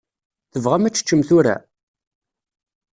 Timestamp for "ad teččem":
0.87-1.21